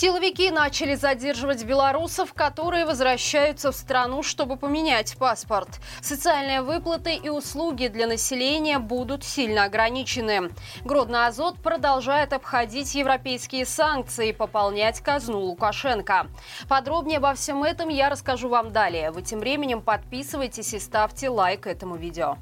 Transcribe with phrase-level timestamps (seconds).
[0.00, 5.68] Силовики начали задерживать белорусов, которые возвращаются в страну, чтобы поменять паспорт.
[6.00, 10.52] Социальные выплаты и услуги для населения будут сильно ограничены.
[10.86, 16.28] Гродно Азот продолжает обходить европейские санкции и пополнять казну Лукашенко.
[16.66, 19.10] Подробнее обо всем этом я расскажу вам далее.
[19.10, 22.38] Вы тем временем подписывайтесь и ставьте лайк этому видео.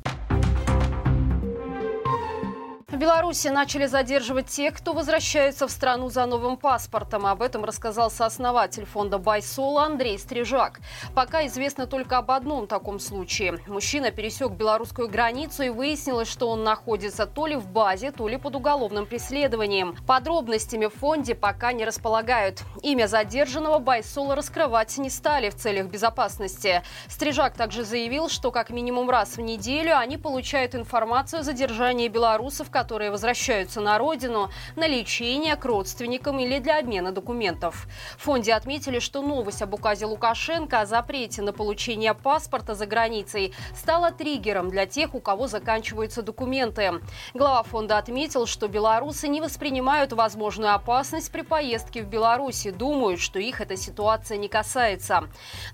[2.99, 7.27] Беларуси начали задерживать тех, кто возвращается в страну за новым паспортом.
[7.27, 10.81] Об этом рассказал сооснователь фонда Байсола Андрей Стрижак.
[11.15, 13.61] Пока известно только об одном таком случае.
[13.69, 18.37] Мужчина пересек белорусскую границу и выяснилось, что он находится то ли в базе, то ли
[18.37, 19.95] под уголовным преследованием.
[20.05, 22.65] Подробностями в фонде пока не располагают.
[22.83, 26.83] Имя задержанного Байсола раскрывать не стали в целях безопасности.
[27.07, 32.73] Стрижак также заявил, что как минимум раз в неделю они получают информацию о задержании белорусов,
[32.73, 37.87] которые возвращаются на родину на лечение к родственникам или для обмена документов.
[38.17, 43.55] В фонде отметили, что новость об указе Лукашенко о запрете на получение паспорта за границей
[43.77, 46.95] стала триггером для тех, у кого заканчиваются документы.
[47.35, 53.21] Глава фонда отметил, что белорусы не воспринимают возможную опасность при поездке в Беларусь и думают,
[53.21, 55.25] что их эта ситуация не касается.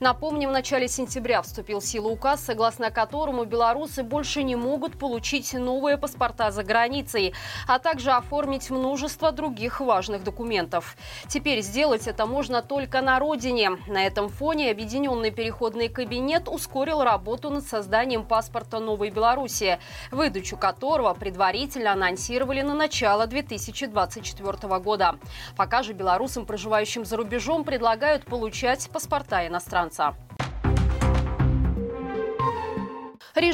[0.01, 5.53] Напомним, в начале сентября вступил в силу указ, согласно которому белорусы больше не могут получить
[5.55, 7.35] новые паспорта за границей границей,
[7.67, 10.97] а также оформить множество других важных документов.
[11.29, 13.73] Теперь сделать это можно только на родине.
[13.87, 19.79] На этом фоне Объединенный переходный кабинет ускорил работу над созданием паспорта Новой Беларуси,
[20.11, 25.17] выдачу которого предварительно анонсировали на начало 2024 года.
[25.57, 30.15] Пока же белорусам, проживающим за рубежом, предлагают получать паспорта иностранца.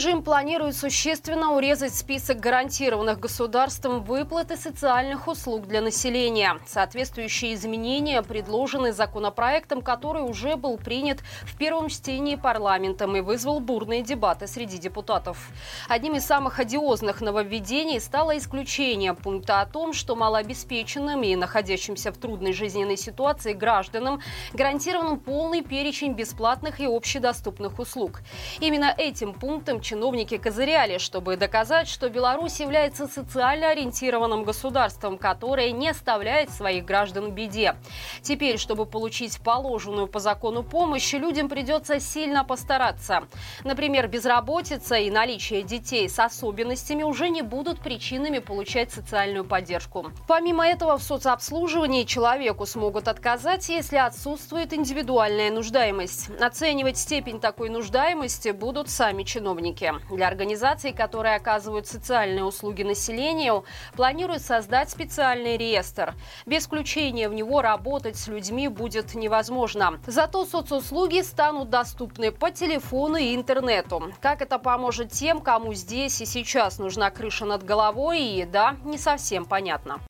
[0.01, 6.59] Режим планирует существенно урезать список гарантированных государством выплат и социальных услуг для населения.
[6.67, 14.01] Соответствующие изменения предложены законопроектом, который уже был принят в первом чтении парламентом и вызвал бурные
[14.01, 15.51] дебаты среди депутатов.
[15.86, 22.17] Одним из самых одиозных нововведений стало исключение пункта о том, что малообеспеченным и находящимся в
[22.17, 24.23] трудной жизненной ситуации гражданам
[24.55, 28.23] гарантирован полный перечень бесплатных и общедоступных услуг.
[28.61, 35.89] Именно этим пунктом чиновники козыряли, чтобы доказать, что Беларусь является социально ориентированным государством, которое не
[35.89, 37.74] оставляет своих граждан в беде.
[38.23, 43.24] Теперь, чтобы получить положенную по закону помощь, людям придется сильно постараться.
[43.64, 50.12] Например, безработица и наличие детей с особенностями уже не будут причинами получать социальную поддержку.
[50.29, 56.30] Помимо этого, в соцобслуживании человеку смогут отказать, если отсутствует индивидуальная нуждаемость.
[56.40, 60.14] Оценивать степень такой нуждаемости будут сами чиновники чиновники.
[60.14, 63.64] Для организаций, которые оказывают социальные услуги населению,
[63.95, 66.14] планируют создать специальный реестр.
[66.46, 70.01] Без включения в него работать с людьми будет невозможно.
[70.07, 74.13] Зато соцуслуги станут доступны по телефону и интернету.
[74.20, 78.98] Как это поможет тем, кому здесь и сейчас нужна крыша над головой и еда, не
[78.98, 80.01] совсем понятно.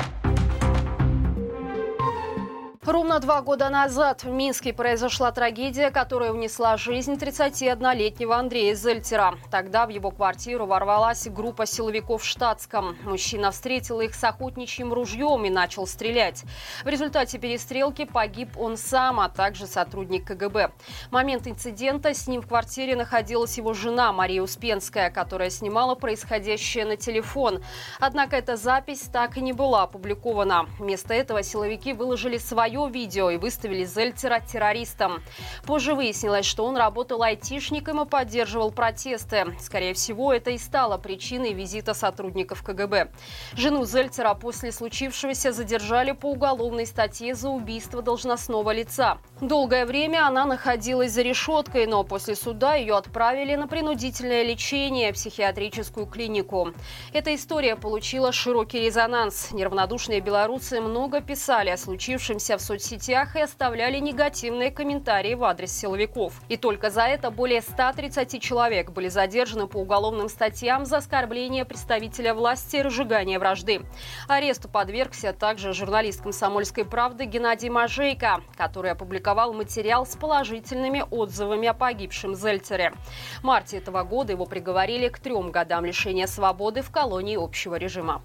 [2.86, 9.34] Ровно два года назад в Минске произошла трагедия, которая внесла жизнь 31-летнего Андрея Зельтера.
[9.50, 12.96] Тогда в его квартиру ворвалась группа силовиков в штатском.
[13.04, 16.44] Мужчина встретил их с охотничьим ружьем и начал стрелять.
[16.82, 20.72] В результате перестрелки погиб он сам, а также сотрудник КГБ.
[21.10, 26.86] В момент инцидента с ним в квартире находилась его жена Мария Успенская, которая снимала происходящее
[26.86, 27.62] на телефон.
[27.98, 30.64] Однако эта запись так и не была опубликована.
[30.78, 35.22] Вместо этого силовики выложили свое свое видео и выставили Зельтера террористом.
[35.66, 39.56] Позже выяснилось, что он работал айтишником и поддерживал протесты.
[39.60, 43.10] Скорее всего, это и стало причиной визита сотрудников КГБ.
[43.54, 49.18] Жену Зельтера после случившегося задержали по уголовной статье за убийство должностного лица.
[49.40, 55.16] Долгое время она находилась за решеткой, но после суда ее отправили на принудительное лечение в
[55.16, 56.72] психиатрическую клинику.
[57.12, 59.50] Эта история получила широкий резонанс.
[59.52, 66.34] Неравнодушные белорусы много писали о случившемся в соцсетях и оставляли негативные комментарии в адрес силовиков.
[66.48, 72.34] И только за это более 130 человек были задержаны по уголовным статьям за оскорбление представителя
[72.34, 73.82] власти и разжигание вражды.
[74.28, 81.74] Аресту подвергся также журналист «Комсомольской правды» Геннадий Мажейко, который опубликовал материал с положительными отзывами о
[81.74, 82.92] погибшем Зельцере.
[83.40, 88.22] В марте этого года его приговорили к трем годам лишения свободы в колонии общего режима.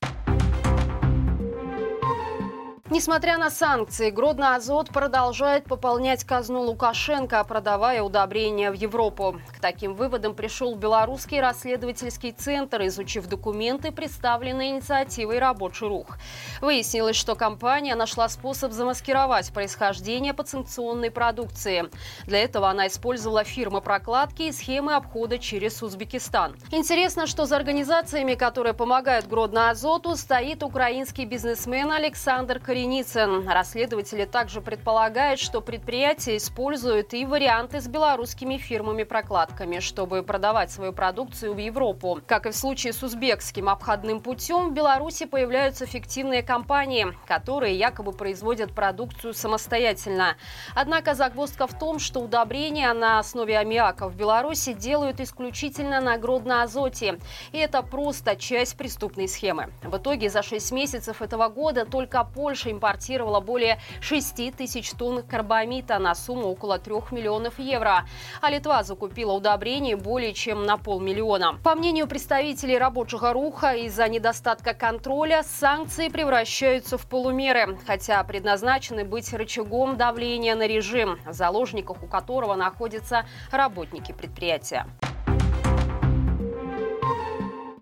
[2.92, 9.42] Несмотря на санкции, Гродно-Азот продолжает пополнять казну Лукашенко, продавая удобрения в Европу.
[9.58, 16.20] К таким выводам пришел Белорусский расследовательский центр, изучив документы, представленные инициативой «Рабочий рух».
[16.62, 21.90] Выяснилось, что компания нашла способ замаскировать происхождение подсанкционной продукции.
[22.28, 26.56] Для этого она использовала фирмы прокладки и схемы обхода через Узбекистан.
[26.70, 33.48] Интересно, что за организациями, которые помогают Гродно-Азоту, стоит украинский бизнесмен Александр Коренев Кореницын.
[33.48, 41.54] Расследователи также предполагают, что предприятие использует и варианты с белорусскими фирмами-прокладками, чтобы продавать свою продукцию
[41.54, 42.20] в Европу.
[42.28, 48.12] Как и в случае с узбекским обходным путем, в Беларуси появляются фиктивные компании, которые якобы
[48.12, 50.36] производят продукцию самостоятельно.
[50.76, 56.16] Однако загвоздка в том, что удобрения на основе аммиака в Беларуси делают исключительно на
[56.64, 57.20] азоте.
[57.54, 59.70] И это просто часть преступной схемы.
[59.82, 65.24] В итоге за 6 месяцев этого года только Польша Польша импортировала более 6 тысяч тонн
[65.24, 68.06] карбамита на сумму около 3 миллионов евро,
[68.42, 71.60] а Литва закупила удобрений более чем на полмиллиона.
[71.64, 79.32] По мнению представителей рабочего руха, из-за недостатка контроля санкции превращаются в полумеры, хотя предназначены быть
[79.34, 84.88] рычагом давления на режим, в заложниках у которого находятся работники предприятия.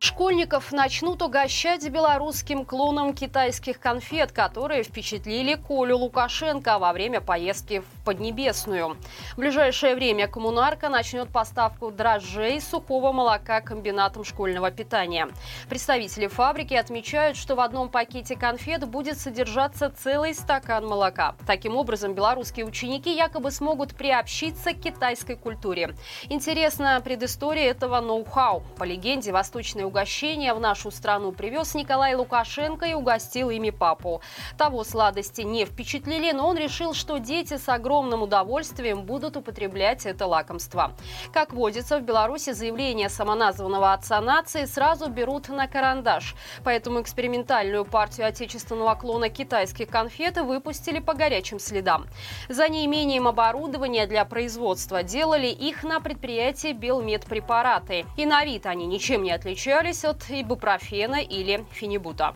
[0.04, 8.04] Школьников начнут угощать белорусским клоном китайских конфет, которые впечатлили Колю Лукашенко во время поездки в
[8.04, 8.98] Поднебесную.
[9.32, 15.30] В ближайшее время коммунарка начнет поставку дрожжей сухого молока комбинатом школьного питания.
[15.70, 21.36] Представители фабрики отмечают, что в одном пакете конфет будет содержаться целый стакан молока.
[21.48, 25.96] Таким образом, белорусские ученики якобы смогут приобщиться к китайской культуре.
[26.28, 28.64] Интересна предыстория этого ноу-хау.
[28.78, 34.22] По легенде, восточные угощения в нашу страну привез Николай Лукашенко и угостил ими папу.
[34.58, 40.26] Того сладости не впечатлили, но он решил, что дети с огромным удовольствием будут употреблять это
[40.26, 40.94] лакомство.
[41.32, 46.34] Как водится, в Беларуси заявление самоназванного отца нации сразу берут на карандаш.
[46.64, 52.08] Поэтому экспериментальную партию отечественного клона китайских конфет выпустили по горячим следам.
[52.50, 58.08] За неимением оборудования для производства делали их на предприятии Белмедпрепараты.
[58.18, 62.34] И на вид они ничем не отличались отличались от ибупрофена или фенибута.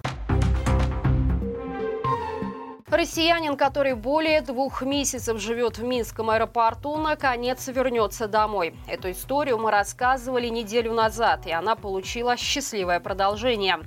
[2.97, 8.73] Россиянин, который более двух месяцев живет в Минском аэропорту, наконец вернется домой.
[8.87, 13.81] Эту историю мы рассказывали неделю назад, и она получила счастливое продолжение.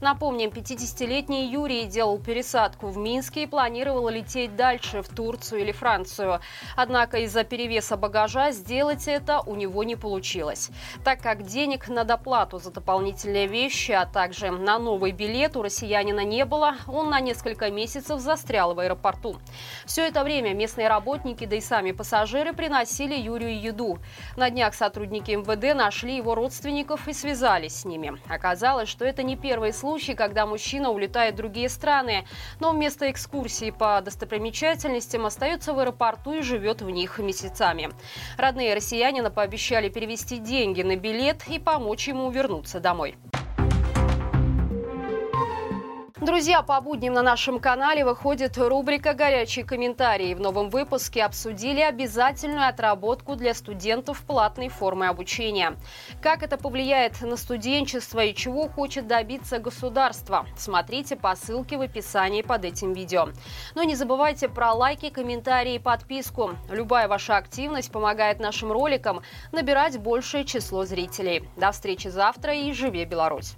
[0.00, 6.40] Напомним, 50-летний Юрий делал пересадку в Минске и планировал лететь дальше, в Турцию или Францию.
[6.74, 10.70] Однако из-за перевеса багажа сделать это у него не получилось.
[11.04, 16.24] Так как денег на доплату за дополнительные вещи, а также на новый билет у россиянина
[16.24, 19.36] не было, он на несколько месяцев застрял застряла в аэропорту.
[19.84, 23.98] Все это время местные работники, да и сами пассажиры приносили Юрию еду.
[24.36, 28.18] На днях сотрудники МВД нашли его родственников и связались с ними.
[28.28, 32.26] Оказалось, что это не первый случай, когда мужчина улетает в другие страны,
[32.58, 37.90] но вместо экскурсии по достопримечательностям остается в аэропорту и живет в них месяцами.
[38.38, 43.16] Родные россиянина пообещали перевести деньги на билет и помочь ему вернуться домой.
[46.26, 50.34] Друзья, по будням на нашем канале выходит рубрика «Горячие комментарии».
[50.34, 55.76] В новом выпуске обсудили обязательную отработку для студентов платной формы обучения.
[56.20, 60.46] Как это повлияет на студенчество и чего хочет добиться государство?
[60.56, 63.28] Смотрите по ссылке в описании под этим видео.
[63.76, 66.56] Но не забывайте про лайки, комментарии и подписку.
[66.68, 69.22] Любая ваша активность помогает нашим роликам
[69.52, 71.48] набирать большее число зрителей.
[71.56, 73.56] До встречи завтра и живи Беларусь!